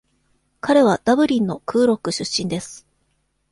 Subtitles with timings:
[0.61, 2.87] 彼はダブリンのクーロック出身です。